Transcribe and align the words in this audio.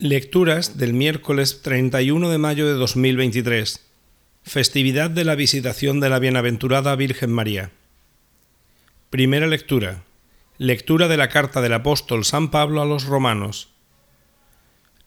Lecturas 0.00 0.76
del 0.76 0.92
miércoles 0.92 1.62
31 1.62 2.28
de 2.28 2.36
mayo 2.36 2.66
de 2.66 2.72
2023, 2.72 3.80
festividad 4.42 5.08
de 5.08 5.22
la 5.22 5.36
visitación 5.36 6.00
de 6.00 6.08
la 6.08 6.18
Bienaventurada 6.18 6.96
Virgen 6.96 7.30
María. 7.30 7.70
Primera 9.08 9.46
lectura. 9.46 10.02
Lectura 10.58 11.06
de 11.06 11.16
la 11.16 11.28
carta 11.28 11.60
del 11.60 11.74
apóstol 11.74 12.24
San 12.24 12.50
Pablo 12.50 12.82
a 12.82 12.86
los 12.86 13.04
romanos. 13.04 13.68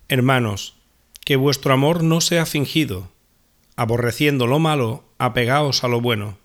Hermanos, 0.08 0.76
que 1.26 1.36
vuestro 1.36 1.74
amor 1.74 2.02
no 2.02 2.22
sea 2.22 2.46
fingido. 2.46 3.12
Aborreciendo 3.76 4.48
lo 4.48 4.60
malo, 4.60 5.04
apegaos 5.18 5.84
a 5.84 5.90
lo 5.90 6.00
bueno. 6.00 6.38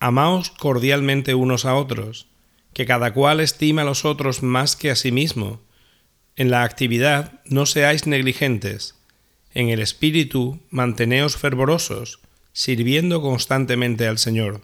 Amaos 0.00 0.50
cordialmente 0.50 1.34
unos 1.34 1.66
a 1.66 1.74
otros, 1.74 2.26
que 2.72 2.86
cada 2.86 3.12
cual 3.12 3.40
estima 3.40 3.82
a 3.82 3.84
los 3.84 4.06
otros 4.06 4.42
más 4.42 4.76
que 4.76 4.90
a 4.90 4.96
sí 4.96 5.12
mismo 5.12 5.60
en 6.36 6.50
la 6.50 6.64
actividad 6.64 7.40
no 7.44 7.66
seáis 7.66 8.06
negligentes. 8.06 8.96
En 9.52 9.68
el 9.68 9.80
espíritu 9.80 10.60
manteneos 10.70 11.36
fervorosos, 11.36 12.18
sirviendo 12.52 13.22
constantemente 13.22 14.06
al 14.08 14.18
Señor. 14.18 14.62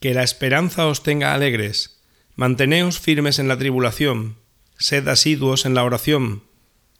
Que 0.00 0.14
la 0.14 0.22
esperanza 0.22 0.86
os 0.86 1.02
tenga 1.02 1.34
alegres. 1.34 2.00
Manteneos 2.36 3.00
firmes 3.00 3.38
en 3.38 3.48
la 3.48 3.58
tribulación. 3.58 4.36
Sed 4.78 5.08
asiduos 5.08 5.66
en 5.66 5.74
la 5.74 5.84
oración. 5.84 6.44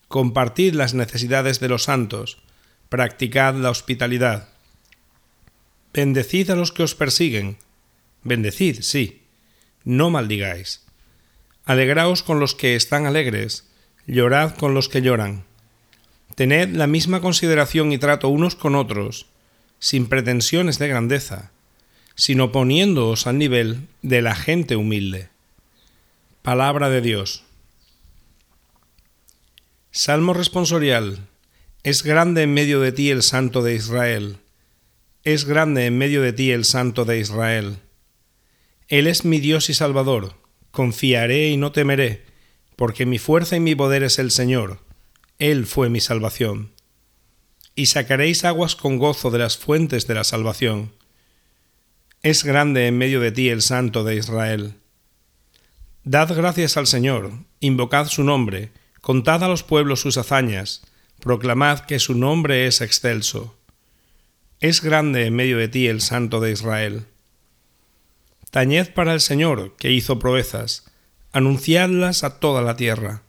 Compartid 0.08 0.74
las 0.74 0.94
necesidades 0.94 1.60
de 1.60 1.68
los 1.68 1.84
santos. 1.84 2.38
Practicad 2.88 3.54
la 3.54 3.70
hospitalidad. 3.70 4.48
Bendecid 5.92 6.50
a 6.50 6.56
los 6.56 6.72
que 6.72 6.82
os 6.82 6.94
persiguen. 6.94 7.58
Bendecid, 8.22 8.80
sí. 8.82 9.22
No 9.84 10.10
maldigáis. 10.10 10.83
Alegraos 11.66 12.22
con 12.22 12.40
los 12.40 12.54
que 12.54 12.76
están 12.76 13.06
alegres, 13.06 13.64
llorad 14.06 14.54
con 14.54 14.74
los 14.74 14.90
que 14.90 15.00
lloran. 15.00 15.44
Tened 16.34 16.76
la 16.76 16.86
misma 16.86 17.22
consideración 17.22 17.90
y 17.90 17.96
trato 17.96 18.28
unos 18.28 18.54
con 18.54 18.74
otros, 18.74 19.26
sin 19.78 20.06
pretensiones 20.06 20.78
de 20.78 20.88
grandeza, 20.88 21.52
sino 22.16 22.52
poniéndoos 22.52 23.26
al 23.26 23.38
nivel 23.38 23.88
de 24.02 24.20
la 24.20 24.34
gente 24.34 24.76
humilde. 24.76 25.30
Palabra 26.42 26.90
de 26.90 27.00
Dios. 27.00 27.44
Salmo 29.90 30.34
responsorial. 30.34 31.20
Es 31.82 32.02
grande 32.02 32.42
en 32.42 32.52
medio 32.52 32.80
de 32.80 32.92
ti 32.92 33.10
el 33.10 33.22
Santo 33.22 33.62
de 33.62 33.74
Israel. 33.74 34.36
Es 35.22 35.46
grande 35.46 35.86
en 35.86 35.96
medio 35.96 36.20
de 36.20 36.34
ti 36.34 36.50
el 36.50 36.66
Santo 36.66 37.06
de 37.06 37.20
Israel. 37.20 37.78
Él 38.88 39.06
es 39.06 39.24
mi 39.24 39.38
Dios 39.38 39.70
y 39.70 39.74
Salvador 39.74 40.43
Confiaré 40.74 41.50
y 41.50 41.56
no 41.56 41.70
temeré, 41.70 42.24
porque 42.74 43.06
mi 43.06 43.18
fuerza 43.18 43.54
y 43.54 43.60
mi 43.60 43.76
poder 43.76 44.02
es 44.02 44.18
el 44.18 44.32
Señor. 44.32 44.80
Él 45.38 45.66
fue 45.66 45.88
mi 45.88 46.00
salvación. 46.00 46.72
Y 47.76 47.86
sacaréis 47.86 48.44
aguas 48.44 48.74
con 48.74 48.98
gozo 48.98 49.30
de 49.30 49.38
las 49.38 49.56
fuentes 49.56 50.08
de 50.08 50.14
la 50.14 50.24
salvación. 50.24 50.90
Es 52.24 52.42
grande 52.42 52.88
en 52.88 52.98
medio 52.98 53.20
de 53.20 53.30
ti 53.30 53.50
el 53.50 53.62
Santo 53.62 54.02
de 54.02 54.16
Israel. 54.16 54.74
Dad 56.02 56.34
gracias 56.34 56.76
al 56.76 56.88
Señor, 56.88 57.30
invocad 57.60 58.08
su 58.08 58.24
nombre, 58.24 58.72
contad 59.00 59.44
a 59.44 59.48
los 59.48 59.62
pueblos 59.62 60.00
sus 60.00 60.16
hazañas, 60.16 60.82
proclamad 61.20 61.82
que 61.86 62.00
su 62.00 62.16
nombre 62.16 62.66
es 62.66 62.80
excelso. 62.80 63.56
Es 64.58 64.82
grande 64.82 65.26
en 65.26 65.36
medio 65.36 65.56
de 65.56 65.68
ti 65.68 65.86
el 65.86 66.00
Santo 66.00 66.40
de 66.40 66.50
Israel. 66.50 67.06
Tañed 68.54 68.90
para 68.90 69.14
el 69.14 69.20
Señor, 69.20 69.74
que 69.78 69.90
hizo 69.90 70.20
proezas, 70.20 70.84
anunciadlas 71.32 72.22
a 72.22 72.38
toda 72.38 72.62
la 72.62 72.76
tierra. 72.76 73.22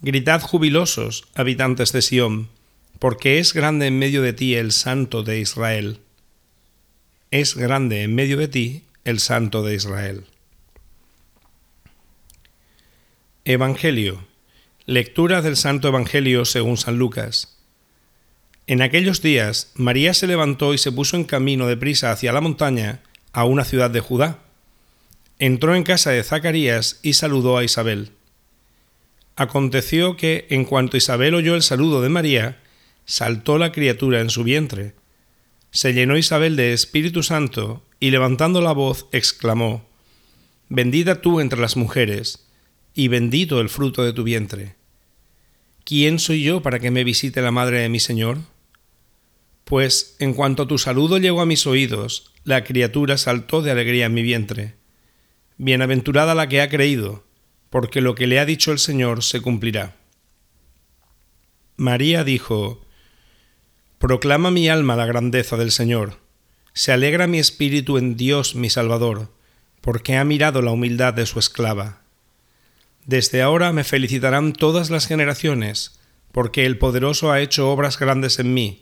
Gritad 0.00 0.40
jubilosos, 0.40 1.28
habitantes 1.36 1.92
de 1.92 2.02
Sión, 2.02 2.48
porque 2.98 3.38
es 3.38 3.54
grande 3.54 3.86
en 3.86 4.00
medio 4.00 4.20
de 4.20 4.32
ti 4.32 4.56
el 4.56 4.72
Santo 4.72 5.22
de 5.22 5.38
Israel. 5.38 6.00
Es 7.30 7.54
grande 7.54 8.02
en 8.02 8.16
medio 8.16 8.36
de 8.36 8.48
ti 8.48 8.82
el 9.04 9.20
Santo 9.20 9.62
de 9.62 9.76
Israel. 9.76 10.24
Evangelio. 13.44 14.24
Lectura 14.86 15.40
del 15.40 15.56
Santo 15.56 15.86
Evangelio 15.86 16.46
según 16.46 16.78
San 16.78 16.98
Lucas. 16.98 17.58
En 18.66 18.82
aquellos 18.82 19.22
días 19.22 19.70
María 19.76 20.14
se 20.14 20.26
levantó 20.26 20.74
y 20.74 20.78
se 20.78 20.90
puso 20.90 21.14
en 21.14 21.22
camino 21.22 21.68
de 21.68 21.76
prisa 21.76 22.10
hacia 22.10 22.32
la 22.32 22.40
montaña, 22.40 23.02
a 23.32 23.44
una 23.44 23.64
ciudad 23.64 23.90
de 23.90 24.00
Judá. 24.00 24.38
Entró 25.38 25.74
en 25.74 25.82
casa 25.82 26.10
de 26.10 26.22
Zacarías 26.22 27.00
y 27.02 27.14
saludó 27.14 27.56
a 27.58 27.64
Isabel. 27.64 28.12
Aconteció 29.36 30.16
que, 30.16 30.46
en 30.50 30.64
cuanto 30.64 30.96
Isabel 30.96 31.34
oyó 31.34 31.54
el 31.54 31.62
saludo 31.62 32.02
de 32.02 32.08
María, 32.08 32.60
saltó 33.06 33.58
la 33.58 33.72
criatura 33.72 34.20
en 34.20 34.30
su 34.30 34.44
vientre. 34.44 34.94
Se 35.70 35.94
llenó 35.94 36.16
Isabel 36.18 36.54
de 36.56 36.72
Espíritu 36.72 37.22
Santo 37.22 37.82
y 37.98 38.10
levantando 38.10 38.60
la 38.60 38.72
voz 38.72 39.06
exclamó, 39.12 39.88
Bendita 40.68 41.20
tú 41.20 41.40
entre 41.40 41.60
las 41.60 41.76
mujeres, 41.76 42.46
y 42.94 43.08
bendito 43.08 43.60
el 43.60 43.68
fruto 43.68 44.04
de 44.04 44.12
tu 44.12 44.22
vientre. 44.22 44.76
¿Quién 45.84 46.18
soy 46.18 46.42
yo 46.42 46.62
para 46.62 46.78
que 46.78 46.90
me 46.90 47.04
visite 47.04 47.42
la 47.42 47.50
madre 47.50 47.80
de 47.80 47.88
mi 47.88 48.00
Señor? 48.00 48.38
Pues 49.64 50.16
en 50.18 50.34
cuanto 50.34 50.66
tu 50.66 50.78
saludo 50.78 51.18
llegó 51.18 51.40
a 51.40 51.46
mis 51.46 51.66
oídos, 51.66 52.32
la 52.44 52.64
criatura 52.64 53.16
saltó 53.16 53.62
de 53.62 53.70
alegría 53.70 54.06
en 54.06 54.14
mi 54.14 54.22
vientre. 54.22 54.74
Bienaventurada 55.56 56.34
la 56.34 56.48
que 56.48 56.60
ha 56.60 56.68
creído, 56.68 57.24
porque 57.70 58.00
lo 58.00 58.14
que 58.14 58.26
le 58.26 58.38
ha 58.38 58.44
dicho 58.44 58.72
el 58.72 58.78
Señor 58.78 59.22
se 59.22 59.40
cumplirá. 59.40 59.96
María 61.76 62.24
dijo, 62.24 62.84
Proclama 63.98 64.50
mi 64.50 64.68
alma 64.68 64.96
la 64.96 65.06
grandeza 65.06 65.56
del 65.56 65.70
Señor, 65.70 66.18
se 66.74 66.92
alegra 66.92 67.26
mi 67.26 67.38
espíritu 67.38 67.98
en 67.98 68.16
Dios 68.16 68.54
mi 68.54 68.70
Salvador, 68.70 69.30
porque 69.80 70.16
ha 70.16 70.24
mirado 70.24 70.62
la 70.62 70.70
humildad 70.70 71.14
de 71.14 71.26
su 71.26 71.38
esclava. 71.38 72.02
Desde 73.04 73.42
ahora 73.42 73.72
me 73.72 73.84
felicitarán 73.84 74.52
todas 74.52 74.90
las 74.90 75.06
generaciones, 75.06 76.00
porque 76.30 76.64
el 76.64 76.78
poderoso 76.78 77.30
ha 77.30 77.40
hecho 77.40 77.70
obras 77.70 77.98
grandes 77.98 78.38
en 78.38 78.54
mí. 78.54 78.81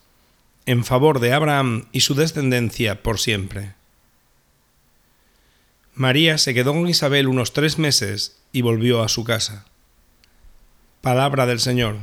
en 0.65 0.83
favor 0.83 1.19
de 1.19 1.33
Abraham 1.33 1.85
y 1.91 2.01
su 2.01 2.15
descendencia 2.15 3.03
por 3.03 3.19
siempre. 3.19 3.73
María 5.93 6.37
se 6.37 6.53
quedó 6.53 6.73
con 6.73 6.87
Isabel 6.87 7.27
unos 7.27 7.53
tres 7.53 7.77
meses 7.77 8.39
y 8.51 8.61
volvió 8.61 9.03
a 9.03 9.09
su 9.09 9.23
casa. 9.23 9.65
Palabra 11.01 11.45
del 11.45 11.59
Señor. 11.59 11.97